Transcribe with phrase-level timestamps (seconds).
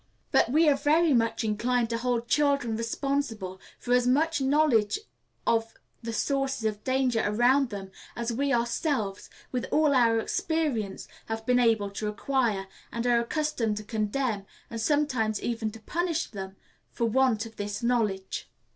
[0.31, 4.97] But we are very much inclined to hold children responsible for as much knowledge
[5.45, 11.45] of the sources of danger around them as we ourselves, with all our experience, have
[11.45, 16.55] been able to acquire, and are accustomed to condemn and sometimes even to punish them,
[16.89, 18.49] for want of this knowledge.